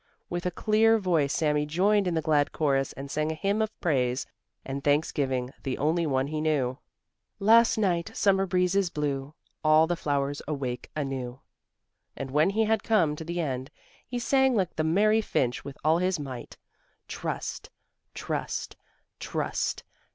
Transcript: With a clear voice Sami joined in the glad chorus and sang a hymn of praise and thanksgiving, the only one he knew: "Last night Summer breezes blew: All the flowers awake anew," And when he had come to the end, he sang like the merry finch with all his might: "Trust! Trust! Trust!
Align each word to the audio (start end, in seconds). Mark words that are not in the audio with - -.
With 0.31 0.47
a 0.47 0.49
clear 0.49 0.97
voice 0.97 1.31
Sami 1.31 1.67
joined 1.67 2.07
in 2.07 2.15
the 2.15 2.23
glad 2.23 2.51
chorus 2.51 2.91
and 2.93 3.11
sang 3.11 3.31
a 3.31 3.35
hymn 3.35 3.61
of 3.61 3.79
praise 3.79 4.25
and 4.65 4.83
thanksgiving, 4.83 5.51
the 5.61 5.77
only 5.77 6.07
one 6.07 6.25
he 6.25 6.41
knew: 6.41 6.79
"Last 7.37 7.77
night 7.77 8.09
Summer 8.15 8.47
breezes 8.47 8.89
blew: 8.89 9.35
All 9.63 9.85
the 9.85 9.95
flowers 9.95 10.41
awake 10.47 10.89
anew," 10.95 11.41
And 12.17 12.31
when 12.31 12.49
he 12.49 12.63
had 12.65 12.81
come 12.81 13.15
to 13.15 13.23
the 13.23 13.41
end, 13.41 13.69
he 14.07 14.17
sang 14.17 14.55
like 14.55 14.75
the 14.75 14.83
merry 14.83 15.21
finch 15.21 15.63
with 15.63 15.77
all 15.83 15.99
his 15.99 16.19
might: 16.19 16.57
"Trust! 17.07 17.69
Trust! 18.15 18.75
Trust! 19.19 19.83